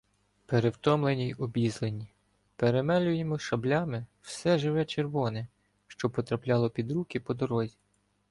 Перевтомлені 0.47 1.27
й 1.27 1.35
обізлені, 1.37 2.07
перемелюємо 2.55 3.39
шаблями 3.39 4.05
все 4.21 4.59
живе 4.59 4.85
червоне, 4.85 5.47
що 5.87 6.09
потрапляло 6.09 6.69
під 6.69 6.91
руки 6.91 7.19
по 7.19 7.33
дорозі. 7.33 7.77